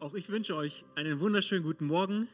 [0.00, 2.28] Auch ich wünsche euch einen wunderschönen guten Morgen.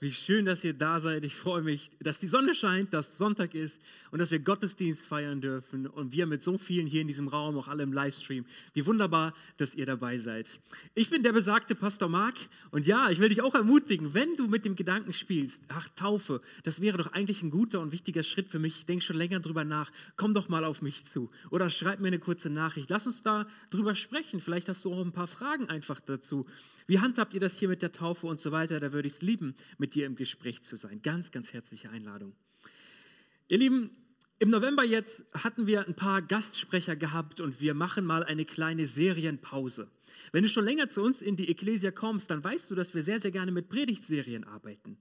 [0.00, 1.24] Wie schön, dass ihr da seid.
[1.24, 3.80] Ich freue mich, dass die Sonne scheint, dass Sonntag ist
[4.12, 7.58] und dass wir Gottesdienst feiern dürfen und wir mit so vielen hier in diesem Raum,
[7.58, 8.44] auch alle im Livestream.
[8.74, 10.60] Wie wunderbar, dass ihr dabei seid.
[10.94, 12.36] Ich bin der besagte Pastor Mark
[12.70, 16.40] und ja, ich will dich auch ermutigen, wenn du mit dem Gedanken spielst, ach Taufe,
[16.62, 18.78] das wäre doch eigentlich ein guter und wichtiger Schritt für mich.
[18.78, 19.90] Ich denke schon länger drüber nach.
[20.16, 22.88] Komm doch mal auf mich zu oder schreib mir eine kurze Nachricht.
[22.88, 24.40] Lass uns da drüber sprechen.
[24.40, 26.46] Vielleicht hast du auch ein paar Fragen einfach dazu.
[26.86, 28.78] Wie handhabt ihr das hier mit der Taufe und so weiter?
[28.78, 31.00] Da würde ich es lieben, mit mit dir im Gespräch zu sein.
[31.00, 32.34] Ganz, ganz herzliche Einladung.
[33.48, 33.90] Ihr Lieben,
[34.38, 38.84] im November jetzt hatten wir ein paar Gastsprecher gehabt und wir machen mal eine kleine
[38.84, 39.90] Serienpause.
[40.30, 43.02] Wenn du schon länger zu uns in die Ecclesia kommst, dann weißt du, dass wir
[43.02, 44.98] sehr, sehr gerne mit Predigtserien arbeiten.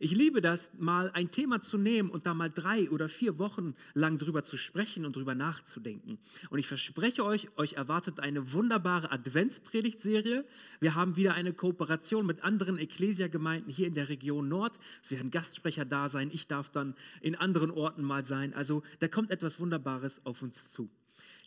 [0.00, 3.74] Ich liebe das, mal ein Thema zu nehmen und da mal drei oder vier Wochen
[3.94, 6.18] lang drüber zu sprechen und drüber nachzudenken.
[6.50, 10.44] Und ich verspreche euch, euch erwartet eine wunderbare Adventspredigtserie.
[10.78, 14.78] Wir haben wieder eine Kooperation mit anderen Ecclesia-Gemeinden hier in der Region Nord.
[15.02, 16.30] Es werden Gastsprecher da sein.
[16.32, 18.54] Ich darf dann in anderen Orten mal sein.
[18.54, 20.88] Also da kommt etwas Wunderbares auf uns zu.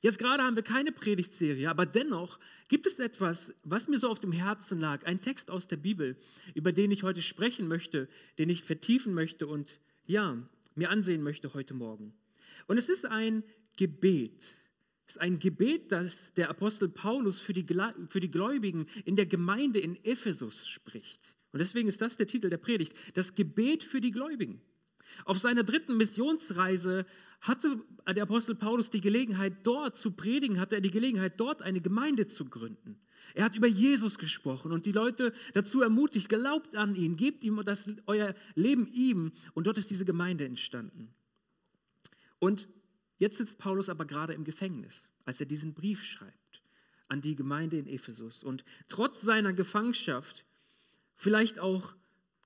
[0.02, 4.20] Jetzt gerade haben wir keine Predigtserie, aber dennoch gibt es etwas, was mir so auf
[4.20, 6.18] dem Herzen lag, ein Text aus der Bibel,
[6.56, 10.38] über den ich heute sprechen möchte, den ich vertiefen möchte und ja,
[10.76, 12.14] mir ansehen möchte heute Morgen.
[12.68, 13.44] Und es ist ein
[13.78, 14.44] Gebet.
[15.06, 17.66] Es ist ein Gebet, das der Apostel Paulus für die,
[18.08, 21.36] für die Gläubigen in der Gemeinde in Ephesus spricht.
[21.52, 24.62] Und deswegen ist das der Titel der Predigt, das Gebet für die Gläubigen.
[25.26, 27.06] Auf seiner dritten Missionsreise
[27.42, 31.82] hatte der Apostel Paulus die Gelegenheit, dort zu predigen, hatte er die Gelegenheit, dort eine
[31.82, 33.00] Gemeinde zu gründen.
[33.34, 37.62] Er hat über Jesus gesprochen und die Leute dazu ermutigt, glaubt an ihn, gebt ihm
[37.64, 39.32] das, euer Leben ihm.
[39.54, 41.14] Und dort ist diese Gemeinde entstanden.
[42.40, 42.68] Und
[43.20, 46.42] jetzt sitzt Paulus aber gerade im Gefängnis, als er diesen Brief schreibt
[47.12, 48.42] an die Gemeinde in Ephesus.
[48.42, 50.46] Und trotz seiner Gefangenschaft,
[51.18, 51.94] vielleicht auch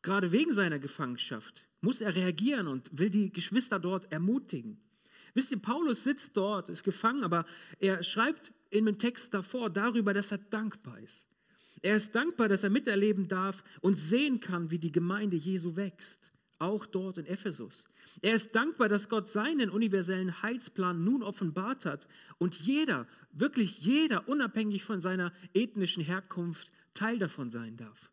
[0.06, 4.80] gerade wegen seiner Gefangenschaft, muss er reagieren und will die Geschwister dort ermutigen.
[5.34, 7.46] Wisst ihr, Paulus sitzt dort, ist gefangen, aber
[7.80, 11.28] er schreibt in dem Text davor darüber, dass er dankbar ist.
[11.82, 16.20] Er ist dankbar, dass er miterleben darf und sehen kann, wie die Gemeinde Jesu wächst,
[16.58, 17.84] auch dort in Ephesus.
[18.22, 22.08] Er ist dankbar, dass Gott seinen universellen Heilsplan nun offenbart hat
[22.38, 28.10] und jeder, wirklich jeder, unabhängig von seiner ethnischen Herkunft, Teil davon sein darf.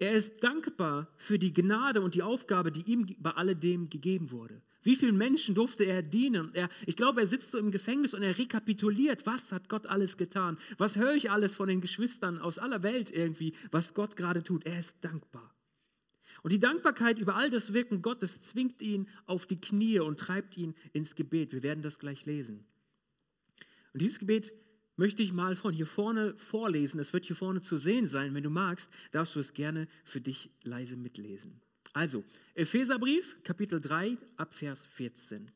[0.00, 4.62] Er ist dankbar für die Gnade und die Aufgabe, die ihm bei alledem gegeben wurde.
[4.82, 6.54] Wie vielen Menschen durfte er dienen?
[6.54, 10.16] Er, ich glaube, er sitzt so im Gefängnis und er rekapituliert, was hat Gott alles
[10.16, 10.56] getan?
[10.78, 14.64] Was höre ich alles von den Geschwistern aus aller Welt irgendwie, was Gott gerade tut?
[14.64, 15.54] Er ist dankbar.
[16.42, 20.56] Und die Dankbarkeit über all das Wirken Gottes zwingt ihn auf die Knie und treibt
[20.56, 21.52] ihn ins Gebet.
[21.52, 22.64] Wir werden das gleich lesen.
[23.92, 24.54] Und dieses Gebet
[25.00, 27.00] möchte ich mal von hier vorne vorlesen.
[27.00, 28.34] Es wird hier vorne zu sehen sein.
[28.34, 31.58] Wenn du magst, darfst du es gerne für dich leise mitlesen.
[31.94, 32.22] Also,
[32.54, 35.50] Epheserbrief, Kapitel 3, Abvers 14.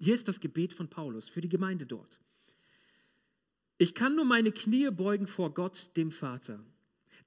[0.00, 2.18] Hier ist das Gebet von Paulus für die Gemeinde dort.
[3.78, 6.58] Ich kann nur meine Knie beugen vor Gott, dem Vater,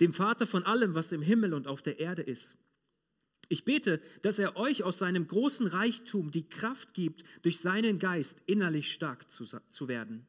[0.01, 2.57] dem Vater von allem, was im Himmel und auf der Erde ist.
[3.47, 8.35] Ich bete, dass er euch aus seinem großen Reichtum die Kraft gibt, durch seinen Geist
[8.45, 10.27] innerlich stark zu, zu werden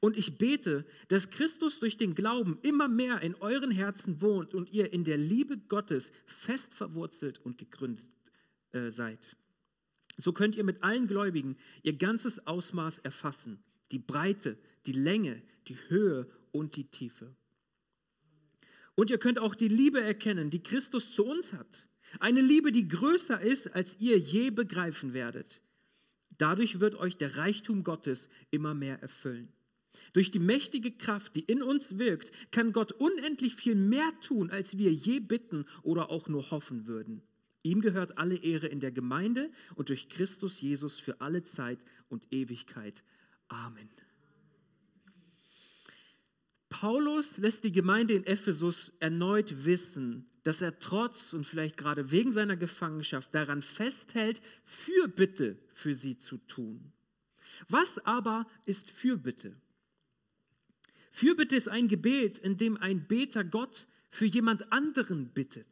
[0.00, 4.70] und ich bete, dass Christus durch den Glauben immer mehr in euren Herzen wohnt und
[4.70, 8.06] ihr in der Liebe Gottes fest verwurzelt und gegründet
[8.72, 9.18] äh, seid.
[10.16, 13.62] So könnt ihr mit allen Gläubigen ihr ganzes Ausmaß erfassen,
[13.92, 17.34] die Breite, die Länge, die Höhe und die Tiefe.
[18.94, 21.86] Und ihr könnt auch die Liebe erkennen, die Christus zu uns hat.
[22.18, 25.60] Eine Liebe, die größer ist, als ihr je begreifen werdet.
[26.36, 29.52] Dadurch wird euch der Reichtum Gottes immer mehr erfüllen.
[30.12, 34.78] Durch die mächtige Kraft, die in uns wirkt, kann Gott unendlich viel mehr tun, als
[34.78, 37.22] wir je bitten oder auch nur hoffen würden.
[37.62, 41.78] Ihm gehört alle Ehre in der Gemeinde und durch Christus Jesus für alle Zeit
[42.08, 43.02] und Ewigkeit.
[43.48, 43.88] Amen.
[46.68, 52.30] Paulus lässt die Gemeinde in Ephesus erneut wissen, dass er trotz und vielleicht gerade wegen
[52.30, 56.92] seiner Gefangenschaft daran festhält, Fürbitte für sie zu tun.
[57.68, 59.56] Was aber ist Fürbitte?
[61.10, 65.66] Fürbitte ist ein Gebet, in dem ein Beter Gott für jemand anderen bittet.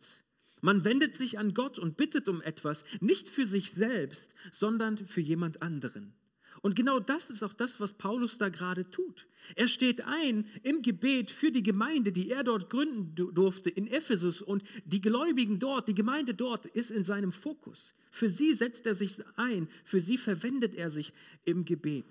[0.60, 5.20] Man wendet sich an Gott und bittet um etwas, nicht für sich selbst, sondern für
[5.20, 6.14] jemand anderen.
[6.62, 9.26] Und genau das ist auch das, was Paulus da gerade tut.
[9.54, 14.42] Er steht ein im Gebet für die Gemeinde, die er dort gründen durfte in Ephesus
[14.42, 17.94] und die Gläubigen dort, die Gemeinde dort ist in seinem Fokus.
[18.10, 21.12] Für sie setzt er sich ein, für sie verwendet er sich
[21.44, 22.06] im Gebet.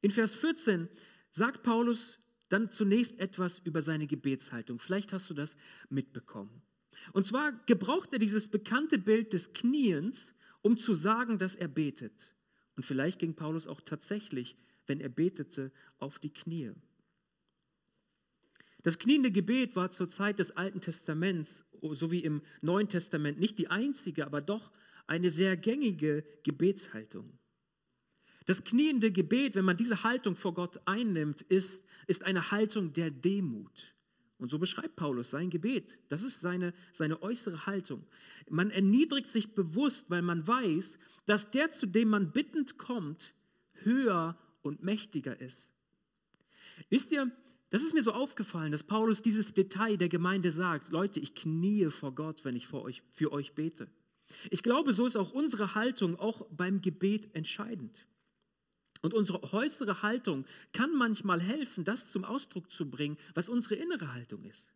[0.00, 0.88] In Vers 14
[1.36, 2.18] sagt Paulus
[2.48, 4.78] dann zunächst etwas über seine Gebetshaltung.
[4.78, 5.56] Vielleicht hast du das
[5.90, 6.62] mitbekommen.
[7.12, 12.34] Und zwar gebraucht er dieses bekannte Bild des Kniens, um zu sagen, dass er betet.
[12.76, 14.56] Und vielleicht ging Paulus auch tatsächlich,
[14.86, 16.72] wenn er betete, auf die Knie.
[18.82, 23.68] Das kniende Gebet war zur Zeit des Alten Testaments sowie im Neuen Testament nicht die
[23.68, 24.70] einzige, aber doch
[25.06, 27.38] eine sehr gängige Gebetshaltung.
[28.46, 33.10] Das kniende Gebet, wenn man diese Haltung vor Gott einnimmt, ist, ist eine Haltung der
[33.10, 33.92] Demut.
[34.38, 35.98] Und so beschreibt Paulus sein Gebet.
[36.08, 38.04] Das ist seine, seine äußere Haltung.
[38.48, 43.34] Man erniedrigt sich bewusst, weil man weiß, dass der, zu dem man bittend kommt,
[43.82, 45.70] höher und mächtiger ist.
[46.90, 47.30] Wisst ihr,
[47.70, 51.90] das ist mir so aufgefallen, dass Paulus dieses Detail der Gemeinde sagt, Leute, ich kniee
[51.90, 53.88] vor Gott, wenn ich für euch, für euch bete.
[54.50, 58.06] Ich glaube, so ist auch unsere Haltung auch beim Gebet entscheidend.
[59.06, 64.12] Und unsere äußere Haltung kann manchmal helfen, das zum Ausdruck zu bringen, was unsere innere
[64.12, 64.72] Haltung ist.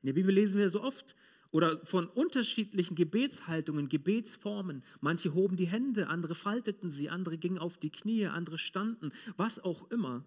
[0.00, 1.14] In der Bibel lesen wir so oft
[1.50, 4.82] oder von unterschiedlichen Gebetshaltungen, Gebetsformen.
[5.02, 9.58] Manche hoben die Hände, andere falteten sie, andere gingen auf die Knie, andere standen, was
[9.58, 10.24] auch immer.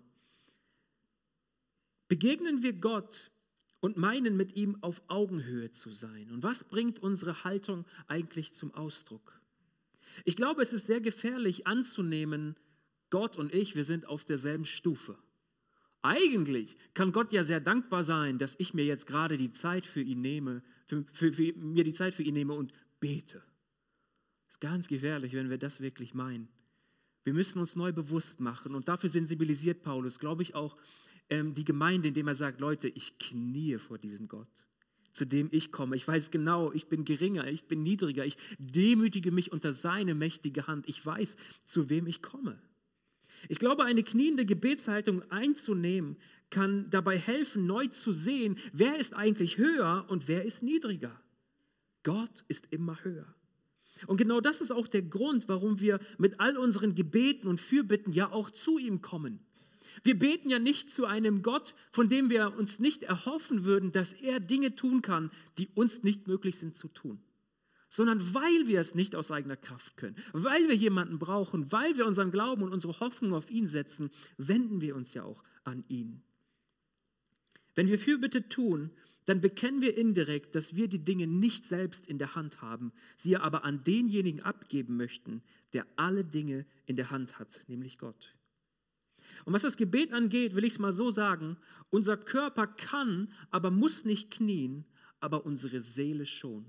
[2.07, 3.31] Begegnen wir Gott
[3.80, 6.30] und meinen mit ihm auf Augenhöhe zu sein.
[6.30, 9.42] Und was bringt unsere Haltung eigentlich zum Ausdruck?
[10.24, 12.56] Ich glaube, es ist sehr gefährlich anzunehmen,
[13.10, 15.18] Gott und ich, wir sind auf derselben Stufe.
[16.02, 20.02] Eigentlich kann Gott ja sehr dankbar sein, dass ich mir jetzt gerade die Zeit für
[20.02, 23.44] ihn nehme, für, für, für, mir die Zeit für ihn nehme und bete.
[24.46, 26.48] Das ist ganz gefährlich, wenn wir das wirklich meinen.
[27.24, 30.78] Wir müssen uns neu bewusst machen und dafür sensibilisiert Paulus, glaube ich, auch
[31.30, 34.48] ähm, die Gemeinde, indem er sagt, Leute, ich kniee vor diesem Gott,
[35.12, 35.98] zu dem ich komme.
[35.98, 40.68] Ich weiß genau, ich bin geringer, ich bin niedriger, ich demütige mich unter seine mächtige
[40.68, 40.88] Hand.
[40.88, 41.36] Ich weiß,
[41.66, 42.60] zu wem ich komme.
[43.47, 46.18] Ich glaube, eine kniende Gebetshaltung einzunehmen,
[46.50, 51.19] kann dabei helfen, neu zu sehen, wer ist eigentlich höher und wer ist niedriger.
[52.03, 53.33] Gott ist immer höher.
[54.07, 58.13] Und genau das ist auch der Grund, warum wir mit all unseren Gebeten und Fürbitten
[58.13, 59.39] ja auch zu ihm kommen.
[60.03, 64.13] Wir beten ja nicht zu einem Gott, von dem wir uns nicht erhoffen würden, dass
[64.13, 67.19] er Dinge tun kann, die uns nicht möglich sind zu tun
[67.89, 72.06] sondern weil wir es nicht aus eigener Kraft können, weil wir jemanden brauchen, weil wir
[72.06, 76.21] unseren Glauben und unsere Hoffnung auf ihn setzen, wenden wir uns ja auch an ihn.
[77.75, 78.91] Wenn wir Fürbitte tun,
[79.25, 83.38] dann bekennen wir indirekt, dass wir die Dinge nicht selbst in der Hand haben, sie
[83.38, 85.44] aber an denjenigen abgeben möchten,
[85.74, 88.36] der alle Dinge in der Hand hat, nämlich Gott.
[89.45, 91.57] Und was das Gebet angeht, will ich es mal so sagen,
[91.89, 94.86] unser Körper kann, aber muss nicht knien,
[95.19, 96.65] aber unsere Seele schon.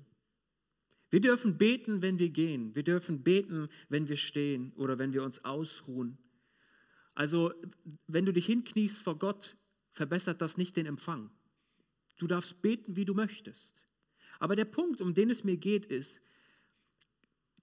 [1.10, 2.74] Wir dürfen beten, wenn wir gehen.
[2.74, 6.18] Wir dürfen beten, wenn wir stehen oder wenn wir uns ausruhen.
[7.14, 7.52] Also,
[8.06, 9.56] wenn du dich hinkniest vor Gott,
[9.92, 11.30] verbessert das nicht den Empfang.
[12.18, 13.84] Du darfst beten, wie du möchtest.
[14.38, 16.20] Aber der Punkt, um den es mir geht, ist,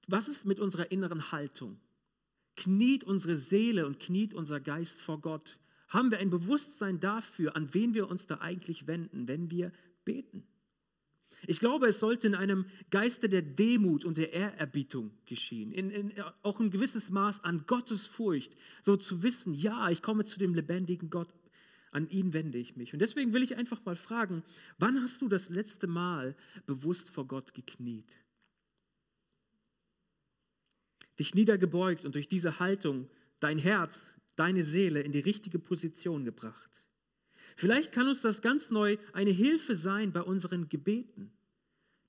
[0.08, 1.80] was ist mit unserer inneren Haltung?
[2.56, 5.58] Kniet unsere Seele und kniet unser Geist vor Gott?
[5.90, 9.72] Haben wir ein Bewusstsein dafür, an wen wir uns da eigentlich wenden, wenn wir
[10.04, 10.46] beten?
[11.46, 16.14] Ich glaube, es sollte in einem Geiste der Demut und der Ehrerbietung geschehen, in, in,
[16.42, 21.10] auch ein gewisses Maß an Gottesfurcht, so zu wissen, ja, ich komme zu dem lebendigen
[21.10, 21.30] Gott,
[21.92, 22.94] an ihn wende ich mich.
[22.94, 24.44] Und deswegen will ich einfach mal fragen,
[24.80, 26.36] wann hast du das letzte Mal
[26.66, 28.12] bewusst vor Gott gekniet?
[31.20, 33.10] Dich niedergebeugt und durch diese Haltung
[33.40, 36.84] dein Herz, deine Seele in die richtige Position gebracht.
[37.58, 41.32] Vielleicht kann uns das ganz neu eine Hilfe sein bei unseren Gebeten.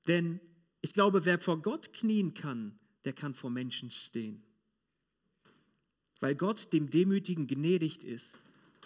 [0.07, 0.41] Denn
[0.83, 4.43] ich glaube, wer vor Gott knien kann, der kann vor Menschen stehen.
[6.21, 8.29] Weil Gott dem Demütigen gnädigt ist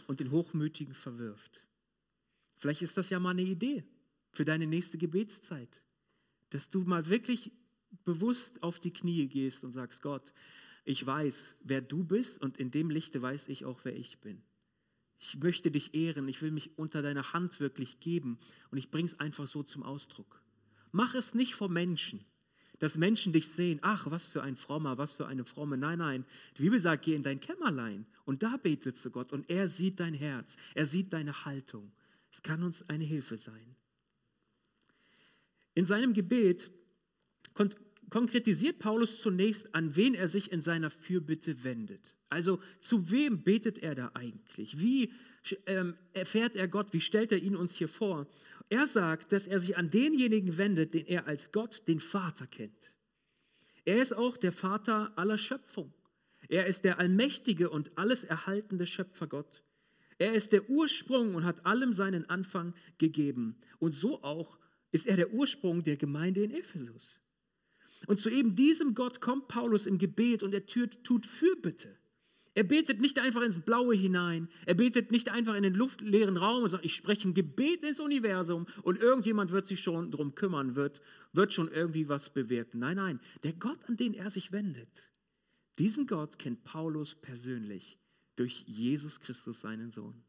[0.07, 1.65] und den Hochmütigen verwirft.
[2.59, 3.83] Vielleicht ist das ja mal eine Idee
[4.31, 5.83] für deine nächste Gebetszeit,
[6.51, 7.51] dass du mal wirklich
[8.05, 10.33] bewusst auf die Knie gehst und sagst, Gott,
[10.85, 14.45] ich weiß, wer du bist und in dem Lichte weiß ich auch, wer ich bin.
[15.25, 18.39] Ich möchte dich ehren, ich will mich unter deiner Hand wirklich geben
[18.73, 20.43] und ich bringe es einfach so zum Ausdruck.
[20.91, 22.25] Mach es nicht vor Menschen,
[22.81, 25.77] dass Menschen dich sehen, ach, was für ein frommer, was für eine fromme.
[25.77, 26.25] Nein, nein,
[26.59, 30.01] die Bibel sagt, geh in dein Kämmerlein und da bete zu Gott und er sieht
[30.01, 31.93] dein Herz, er sieht deine Haltung.
[32.33, 33.77] Es kann uns eine Hilfe sein.
[35.75, 36.73] In seinem Gebet
[38.13, 42.15] konkretisiert Paulus zunächst, an wen er sich in seiner Fürbitte wendet.
[42.29, 44.79] Also zu wem betet er da eigentlich?
[44.79, 45.15] Wie
[45.65, 46.93] ähm, erfährt er Gott?
[46.93, 48.27] Wie stellt er ihn uns hier vor?
[48.69, 52.93] Er sagt, dass er sich an denjenigen wendet, den er als Gott, den Vater kennt.
[53.87, 55.95] Er ist auch der Vater aller Schöpfung.
[56.49, 59.65] Er ist der allmächtige und alles erhaltende Schöpfergott.
[60.19, 63.57] Er ist der Ursprung und hat allem seinen Anfang gegeben.
[63.79, 64.59] Und so auch
[64.91, 67.22] ist er der Ursprung der Gemeinde in Ephesus.
[68.07, 71.97] Und zu eben diesem Gott kommt Paulus im Gebet und er tut Fürbitte.
[72.55, 74.49] Er betet nicht einfach ins Blaue hinein.
[74.67, 77.99] Er betet nicht einfach in den luftleeren Raum und sagt, ich spreche ein Gebet ins
[77.99, 81.01] Universum und irgendjemand wird sich schon darum kümmern, wird,
[81.33, 82.81] wird schon irgendwie was bewirken.
[82.81, 85.11] Nein, nein, der Gott, an den er sich wendet,
[85.79, 87.99] diesen Gott kennt Paulus persönlich
[88.37, 90.23] durch Jesus Christus, seinen Sohn.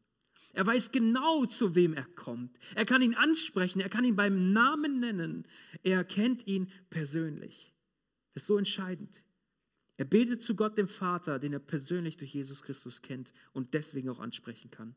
[0.54, 2.56] Er weiß genau, zu wem er kommt.
[2.74, 5.46] Er kann ihn ansprechen, er kann ihn beim Namen nennen.
[5.82, 7.74] Er kennt ihn persönlich.
[8.32, 9.24] Das ist so entscheidend.
[9.96, 14.08] Er betet zu Gott, dem Vater, den er persönlich durch Jesus Christus kennt und deswegen
[14.08, 14.94] auch ansprechen kann.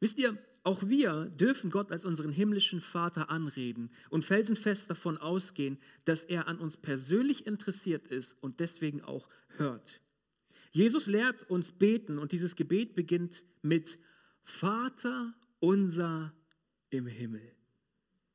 [0.00, 5.78] Wisst ihr, auch wir dürfen Gott als unseren himmlischen Vater anreden und felsenfest davon ausgehen,
[6.04, 10.00] dass er an uns persönlich interessiert ist und deswegen auch hört.
[10.70, 13.98] Jesus lehrt uns beten und dieses Gebet beginnt mit
[14.48, 16.32] Vater unser
[16.90, 17.54] im Himmel.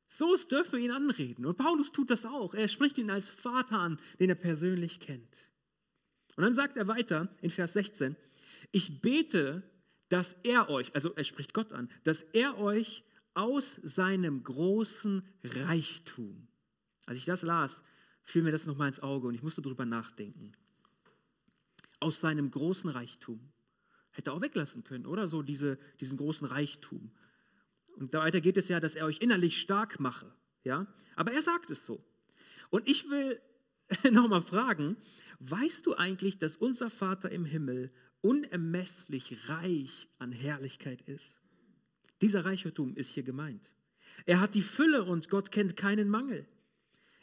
[0.06, 1.44] So dürfen wir ihn anreden.
[1.44, 2.54] Und Paulus tut das auch.
[2.54, 5.50] Er spricht ihn als Vater an, den er persönlich kennt.
[6.36, 8.16] Und dann sagt er weiter in Vers 16,
[8.70, 9.62] ich bete,
[10.08, 13.02] dass er euch, also er spricht Gott an, dass er euch
[13.34, 16.46] aus seinem großen Reichtum,
[17.06, 17.82] als ich das las,
[18.22, 20.52] fiel mir das nochmal ins Auge und ich musste darüber nachdenken.
[22.00, 23.52] Aus seinem großen Reichtum.
[24.14, 25.28] Hätte auch weglassen können, oder?
[25.28, 27.10] So diese, diesen großen Reichtum.
[27.96, 30.32] Und weiter geht es ja, dass er euch innerlich stark mache.
[30.62, 30.86] Ja?
[31.16, 32.02] Aber er sagt es so.
[32.70, 33.40] Und ich will
[34.12, 34.96] nochmal fragen,
[35.40, 41.40] weißt du eigentlich, dass unser Vater im Himmel unermesslich reich an Herrlichkeit ist?
[42.22, 43.70] Dieser Reichtum ist hier gemeint.
[44.26, 46.46] Er hat die Fülle und Gott kennt keinen Mangel.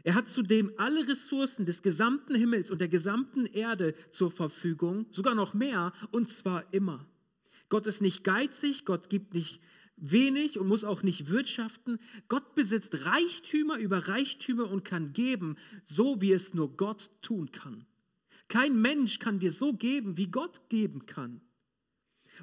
[0.04, 5.36] Er hat zudem alle Ressourcen des gesamten Himmels und der gesamten Erde zur Verfügung, sogar
[5.36, 7.06] noch mehr, und zwar immer.
[7.70, 9.62] Gott ist nicht geizig, Gott gibt nicht
[9.96, 12.00] wenig und muss auch nicht wirtschaften.
[12.28, 17.86] Gott besitzt Reichtümer über Reichtümer und kann geben, so wie es nur Gott tun kann.
[18.48, 21.42] Kein Mensch kann dir so geben, wie Gott geben kann.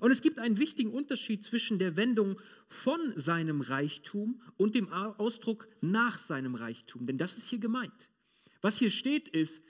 [0.00, 5.68] Und es gibt einen wichtigen Unterschied zwischen der Wendung von seinem Reichtum und dem Ausdruck
[5.80, 8.08] nach seinem Reichtum, denn das ist hier gemeint.
[8.60, 9.62] Was hier steht ist,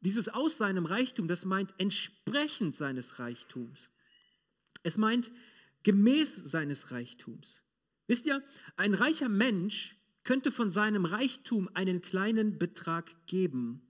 [0.00, 3.90] dieses aus seinem Reichtum, das meint entsprechend seines Reichtums.
[4.82, 5.30] Es meint
[5.82, 7.62] gemäß seines Reichtums.
[8.06, 8.42] Wisst ihr,
[8.76, 13.82] ein reicher Mensch könnte von seinem Reichtum einen kleinen Betrag geben.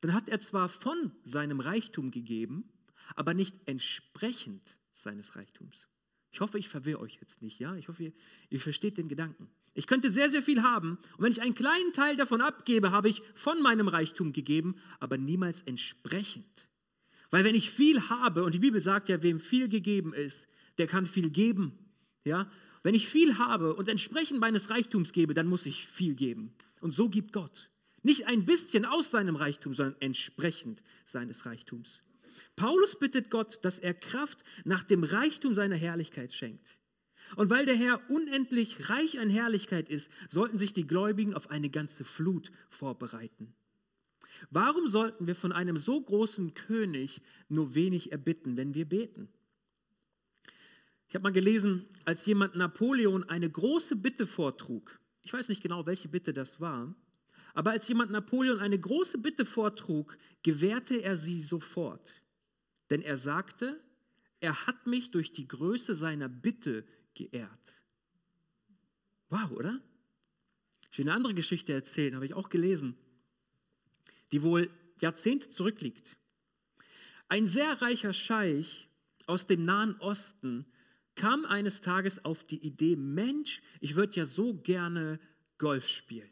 [0.00, 2.72] Dann hat er zwar von seinem Reichtum gegeben,
[3.16, 5.88] aber nicht entsprechend seines Reichtums.
[6.30, 7.74] Ich hoffe, ich verwirre euch jetzt nicht, ja?
[7.76, 8.12] Ich hoffe, ihr,
[8.50, 9.48] ihr versteht den Gedanken.
[9.74, 13.08] Ich könnte sehr, sehr viel haben und wenn ich einen kleinen Teil davon abgebe, habe
[13.08, 16.68] ich von meinem Reichtum gegeben, aber niemals entsprechend.
[17.30, 20.86] Weil wenn ich viel habe, und die Bibel sagt ja, wem viel gegeben ist, der
[20.86, 21.78] kann viel geben.
[22.24, 22.50] Ja?
[22.82, 26.54] Wenn ich viel habe und entsprechend meines Reichtums gebe, dann muss ich viel geben.
[26.80, 27.70] Und so gibt Gott.
[28.02, 32.02] Nicht ein bisschen aus seinem Reichtum, sondern entsprechend seines Reichtums.
[32.56, 36.78] Paulus bittet Gott, dass er Kraft nach dem Reichtum seiner Herrlichkeit schenkt.
[37.36, 41.68] Und weil der Herr unendlich reich an Herrlichkeit ist, sollten sich die Gläubigen auf eine
[41.68, 43.54] ganze Flut vorbereiten.
[44.50, 49.28] Warum sollten wir von einem so großen König nur wenig erbitten, wenn wir beten?
[51.08, 55.86] Ich habe mal gelesen, als jemand Napoleon eine große Bitte vortrug, ich weiß nicht genau,
[55.86, 56.94] welche Bitte das war,
[57.54, 62.12] aber als jemand Napoleon eine große Bitte vortrug, gewährte er sie sofort.
[62.90, 63.80] Denn er sagte,
[64.40, 67.82] er hat mich durch die Größe seiner Bitte geehrt.
[69.28, 69.80] Wow, oder?
[70.90, 72.96] Ich will eine andere Geschichte erzählen, habe ich auch gelesen,
[74.32, 76.16] die wohl Jahrzehnte zurückliegt.
[77.28, 78.88] Ein sehr reicher Scheich
[79.26, 80.66] aus dem Nahen Osten
[81.14, 85.20] kam eines Tages auf die Idee, Mensch, ich würde ja so gerne
[85.58, 86.30] Golf spielen.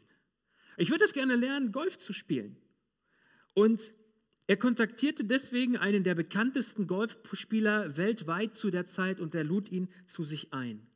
[0.77, 2.57] Ich würde es gerne lernen, Golf zu spielen.
[3.53, 3.93] Und
[4.47, 9.89] er kontaktierte deswegen einen der bekanntesten Golfspieler weltweit zu der Zeit und er lud ihn
[10.05, 10.87] zu sich ein.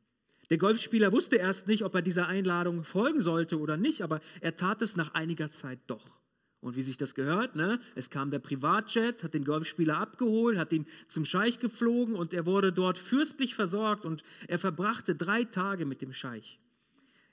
[0.50, 4.56] Der Golfspieler wusste erst nicht, ob er dieser Einladung folgen sollte oder nicht, aber er
[4.56, 6.20] tat es nach einiger Zeit doch.
[6.62, 7.80] Und wie sich das gehört, ne?
[7.96, 12.46] es kam der Privatjet, hat den Golfspieler abgeholt, hat ihn zum Scheich geflogen und er
[12.46, 16.60] wurde dort fürstlich versorgt und er verbrachte drei Tage mit dem Scheich.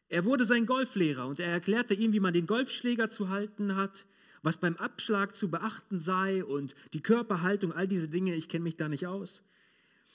[0.09, 4.07] Er wurde sein Golflehrer und er erklärte ihm, wie man den Golfschläger zu halten hat,
[4.43, 8.77] was beim Abschlag zu beachten sei und die Körperhaltung, all diese Dinge, ich kenne mich
[8.77, 9.43] da nicht aus.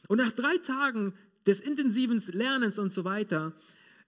[0.07, 1.13] Und nach drei Tagen
[1.45, 3.53] des intensiven Lernens und so weiter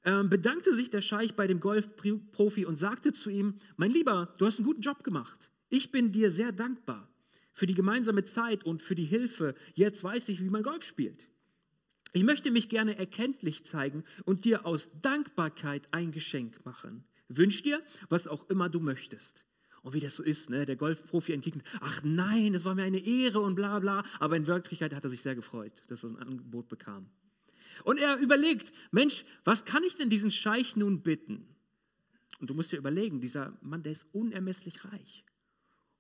[0.04, 4.46] ähm, bedankte sich der Scheich bei dem Golfprofi und sagte zu ihm, mein Lieber, du
[4.46, 5.50] hast einen guten Job gemacht.
[5.70, 7.10] Ich bin dir sehr dankbar
[7.54, 9.56] für die gemeinsame Zeit und für die Hilfe.
[9.74, 11.28] Jetzt weiß ich, wie man Golf spielt.
[12.14, 17.04] Ich möchte mich gerne erkenntlich zeigen und dir aus Dankbarkeit ein Geschenk machen.
[17.28, 19.46] Wünsch dir, was auch immer du möchtest.
[19.86, 20.66] Und wie das so ist, ne?
[20.66, 24.04] der Golfprofi entgegnet, ach nein, es war mir eine Ehre und bla bla.
[24.20, 27.06] Aber in Wirklichkeit hat er sich sehr gefreut, dass er ein Angebot bekam.
[27.84, 31.46] Und er überlegt, Mensch, was kann ich denn diesen Scheich nun bitten?
[32.40, 35.24] Und du musst dir überlegen, dieser Mann, der ist unermesslich reich.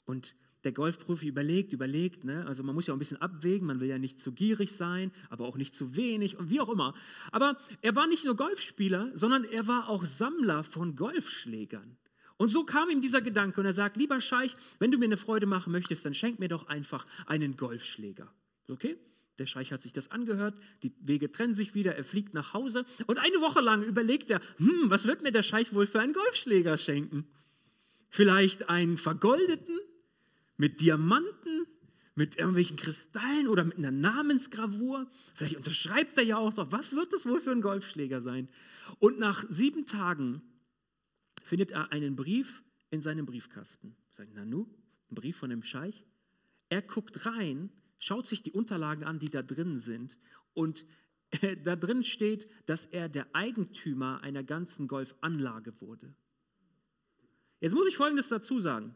[0.06, 2.44] Und der Golfprofi überlegt, überlegt, ne?
[2.48, 5.12] also man muss ja auch ein bisschen abwägen, man will ja nicht zu gierig sein,
[5.30, 6.96] aber auch nicht zu wenig und wie auch immer.
[7.32, 12.00] Aber er war nicht nur Golfspieler, sondern er war auch Sammler von Golfschlägern.
[12.38, 15.18] Und so kam ihm dieser Gedanke und er sagt, lieber Scheich, wenn du mir eine
[15.18, 18.32] Freude machen möchtest, dann schenk mir doch einfach einen Golfschläger.
[18.68, 18.98] Okay?
[19.38, 22.86] Der Scheich hat sich das angehört, die Wege trennen sich wieder, er fliegt nach Hause
[23.06, 26.14] und eine Woche lang überlegt er, hm, was wird mir der Scheich wohl für einen
[26.14, 27.28] Golfschläger schenken?
[28.10, 29.78] Vielleicht einen vergoldeten,
[30.58, 31.68] mit Diamanten,
[32.16, 35.08] mit irgendwelchen Kristallen oder mit einer Namensgravur.
[35.34, 38.48] Vielleicht unterschreibt er ja auch noch, was wird das wohl für ein Golfschläger sein?
[39.00, 40.42] Und nach sieben Tagen
[41.46, 43.96] findet er einen Brief in seinem Briefkasten.
[44.12, 44.68] Sagt, Nanu,
[45.10, 46.06] ein Brief von dem Scheich.
[46.70, 50.18] Er guckt rein schaut sich die Unterlagen an, die da drin sind
[50.54, 50.86] und
[51.64, 56.14] da drin steht, dass er der Eigentümer einer ganzen Golfanlage wurde.
[57.60, 58.96] Jetzt muss ich Folgendes dazu sagen.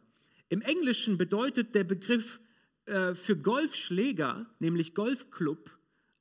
[0.50, 2.40] Im Englischen bedeutet der Begriff
[2.86, 5.78] äh, für Golfschläger, nämlich Golfclub,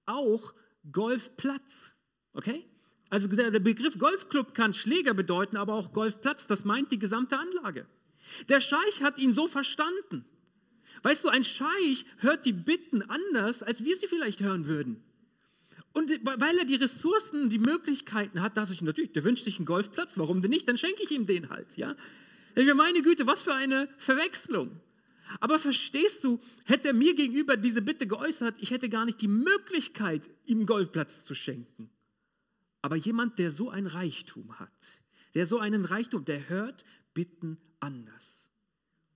[0.06, 0.54] auch
[0.90, 1.94] Golfplatz.
[2.32, 2.64] Okay?
[3.10, 6.46] Also der, Begriff Golfclub kann Schläger bedeuten, aber auch Golfplatz.
[6.46, 7.86] Das meint die gesamte Anlage.
[8.48, 10.24] Der Scheich hat ihn so verstanden.
[11.02, 15.02] Weißt du, ein Scheich hört die Bitten anders, als wir sie vielleicht hören würden.
[15.92, 19.66] Und weil er die Ressourcen, die Möglichkeiten hat, dachte ich natürlich, der wünscht sich einen
[19.66, 20.68] Golfplatz, warum denn nicht?
[20.68, 21.96] Dann schenke ich ihm den halt, ja.
[22.54, 24.80] Ich meine Güte, was für eine Verwechslung.
[25.40, 29.28] Aber verstehst du, hätte er mir gegenüber diese Bitte geäußert, ich hätte gar nicht die
[29.28, 31.90] Möglichkeit, ihm einen Golfplatz zu schenken.
[32.82, 34.72] Aber jemand, der so ein Reichtum hat,
[35.34, 38.50] der so einen Reichtum, der hört Bitten anders.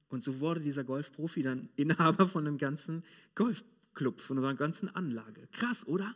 [0.09, 5.49] Und so wurde dieser Golfprofi dann Inhaber von einem ganzen Golfclub, von einer ganzen Anlage.
[5.53, 6.15] Krass, oder?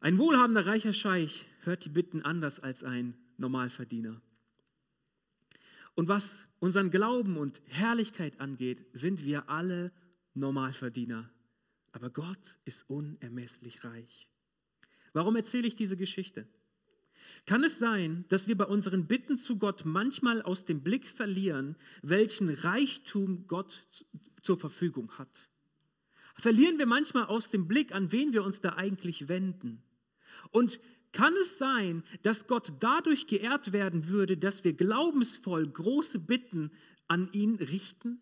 [0.00, 4.20] Ein wohlhabender reicher Scheich hört die Bitten anders als ein Normalverdiener.
[5.94, 9.92] Und was unseren Glauben und Herrlichkeit angeht, sind wir alle
[10.34, 11.30] Normalverdiener.
[11.92, 14.28] Aber Gott ist unermesslich reich.
[15.14, 16.46] Warum erzähle ich diese Geschichte?
[17.46, 21.76] Kann es sein, dass wir bei unseren Bitten zu Gott manchmal aus dem Blick verlieren,
[22.02, 23.86] welchen Reichtum Gott
[24.42, 25.30] zur Verfügung hat?
[26.36, 29.82] Verlieren wir manchmal aus dem Blick, an wen wir uns da eigentlich wenden?
[30.50, 30.80] Und
[31.12, 36.72] kann es sein, dass Gott dadurch geehrt werden würde, dass wir glaubensvoll große Bitten
[37.06, 38.20] an ihn richten?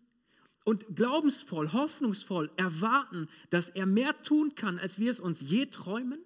[0.63, 6.23] Und glaubensvoll, hoffnungsvoll erwarten, dass er mehr tun kann, als wir es uns je träumen?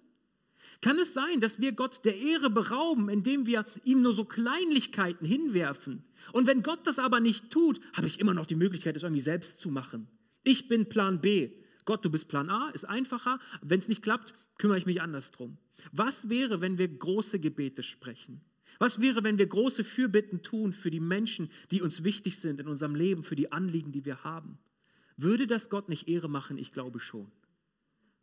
[0.80, 5.26] Kann es sein, dass wir Gott der Ehre berauben, indem wir ihm nur so Kleinlichkeiten
[5.26, 6.04] hinwerfen?
[6.32, 9.20] Und wenn Gott das aber nicht tut, habe ich immer noch die Möglichkeit, es irgendwie
[9.20, 10.08] selbst zu machen.
[10.44, 11.50] Ich bin Plan B.
[11.84, 13.40] Gott, du bist Plan A, ist einfacher.
[13.60, 15.58] Wenn es nicht klappt, kümmere ich mich anders drum.
[15.90, 18.40] Was wäre, wenn wir große Gebete sprechen?
[18.78, 22.68] Was wäre, wenn wir große Fürbitten tun für die Menschen, die uns wichtig sind in
[22.68, 24.58] unserem Leben, für die Anliegen, die wir haben?
[25.16, 26.58] Würde das Gott nicht Ehre machen?
[26.58, 27.32] Ich glaube schon.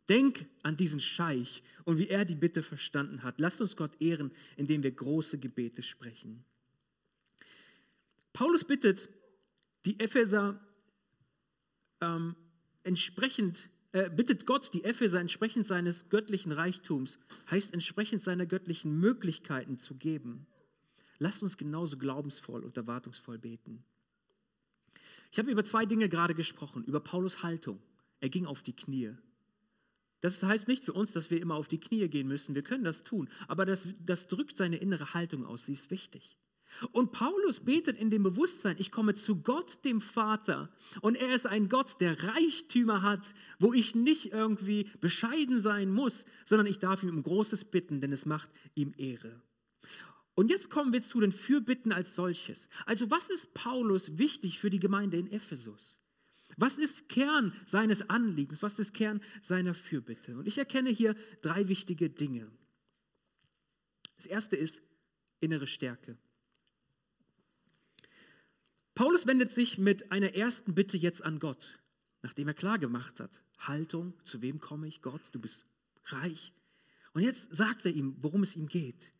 [0.08, 3.40] Denk an diesen Scheich und wie er die Bitte verstanden hat.
[3.40, 6.44] Lasst uns Gott ehren, indem wir große Gebete sprechen.
[8.32, 9.08] Paulus bittet
[9.84, 10.60] die Epheser
[12.00, 12.36] ähm,
[12.82, 17.18] entsprechend, äh, bittet Gott die Epheser entsprechend seines göttlichen Reichtums,
[17.50, 20.46] heißt entsprechend seiner göttlichen Möglichkeiten zu geben.
[21.18, 23.84] Lasst uns genauso glaubensvoll und erwartungsvoll beten.
[25.32, 27.80] Ich habe über zwei Dinge gerade gesprochen, über Paulus Haltung.
[28.20, 29.14] Er ging auf die Knie.
[30.20, 32.54] Das heißt nicht für uns, dass wir immer auf die Knie gehen müssen.
[32.54, 33.28] Wir können das tun.
[33.48, 35.66] Aber das, das drückt seine innere Haltung aus.
[35.66, 36.38] Sie ist wichtig.
[36.92, 40.68] Und Paulus betet in dem Bewusstsein, ich komme zu Gott, dem Vater.
[41.00, 46.24] Und er ist ein Gott, der Reichtümer hat, wo ich nicht irgendwie bescheiden sein muss,
[46.44, 49.40] sondern ich darf ihm um Großes bitten, denn es macht ihm Ehre.
[50.34, 52.68] Und jetzt kommen wir zu den Fürbitten als solches.
[52.84, 55.96] Also was ist Paulus wichtig für die Gemeinde in Ephesus?
[56.56, 58.62] Was ist Kern seines Anliegens?
[58.62, 60.36] Was ist Kern seiner Fürbitte?
[60.38, 62.50] Und ich erkenne hier drei wichtige Dinge.
[64.16, 64.80] Das erste ist
[65.40, 66.16] innere Stärke.
[68.94, 71.78] Paulus wendet sich mit einer ersten Bitte jetzt an Gott,
[72.22, 75.02] nachdem er klar gemacht hat, Haltung, zu wem komme ich?
[75.02, 75.66] Gott, du bist
[76.06, 76.54] reich.
[77.12, 79.12] Und jetzt sagt er ihm, worum es ihm geht.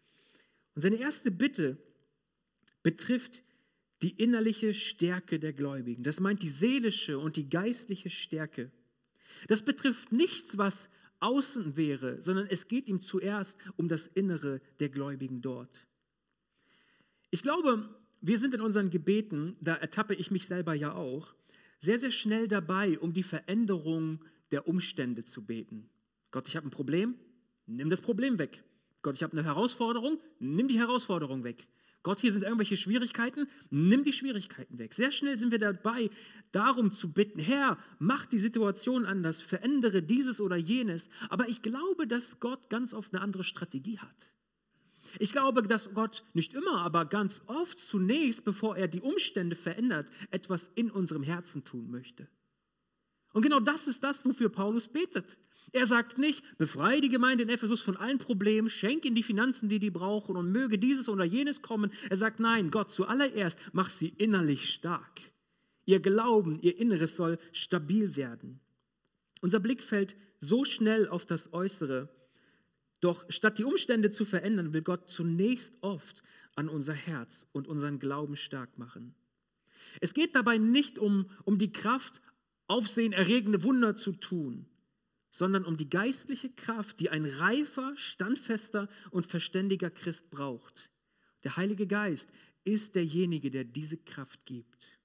[0.74, 1.78] Und seine erste Bitte
[2.82, 3.42] betrifft
[4.02, 6.02] die innerliche Stärke der Gläubigen.
[6.02, 8.70] Das meint die seelische und die geistliche Stärke.
[9.48, 10.88] Das betrifft nichts, was
[11.20, 15.86] außen wäre, sondern es geht ihm zuerst um das Innere der Gläubigen dort.
[17.30, 17.88] Ich glaube,
[18.20, 21.34] wir sind in unseren Gebeten, da ertappe ich mich selber ja auch,
[21.78, 25.88] sehr, sehr schnell dabei, um die Veränderung der Umstände zu beten.
[26.30, 27.14] Gott, ich habe ein Problem,
[27.66, 28.62] nimm das Problem weg.
[29.02, 31.66] Gott, ich habe eine Herausforderung, nimm die Herausforderung weg.
[32.06, 34.94] Gott, hier sind irgendwelche Schwierigkeiten, nimm die Schwierigkeiten weg.
[34.94, 36.08] Sehr schnell sind wir dabei,
[36.52, 41.08] darum zu bitten, Herr, mach die Situation anders, verändere dieses oder jenes.
[41.30, 44.28] Aber ich glaube, dass Gott ganz oft eine andere Strategie hat.
[45.18, 50.08] Ich glaube, dass Gott nicht immer, aber ganz oft zunächst, bevor er die Umstände verändert,
[50.30, 52.28] etwas in unserem Herzen tun möchte.
[53.36, 55.36] Und genau das ist das, wofür Paulus betet.
[55.72, 59.68] Er sagt nicht, befreie die Gemeinde in Ephesus von allen Problemen, schenk ihnen die Finanzen,
[59.68, 61.92] die die brauchen und möge dieses oder jenes kommen.
[62.08, 65.20] Er sagt, nein, Gott, zuallererst mach sie innerlich stark.
[65.84, 68.58] Ihr Glauben, ihr Inneres soll stabil werden.
[69.42, 72.08] Unser Blick fällt so schnell auf das Äußere.
[73.00, 76.22] Doch statt die Umstände zu verändern, will Gott zunächst oft
[76.54, 79.14] an unser Herz und unseren Glauben stark machen.
[80.00, 82.22] Es geht dabei nicht um, um die Kraft,
[82.66, 84.66] aufsehenerregende Wunder zu tun
[85.36, 90.90] sondern um die geistliche Kraft, die ein reifer, standfester und verständiger Christ braucht.
[91.44, 92.30] Der Heilige Geist
[92.64, 94.98] ist derjenige, der diese Kraft gibt.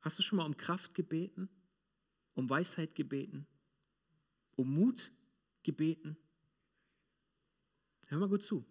[0.00, 1.48] Hast du schon mal um Kraft gebeten?
[2.34, 3.46] Um Weisheit gebeten?
[4.56, 5.12] Um Mut
[5.62, 6.16] gebeten?
[8.08, 8.64] Hör mal gut zu.